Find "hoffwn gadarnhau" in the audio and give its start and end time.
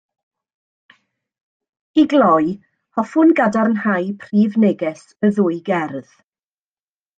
3.01-4.09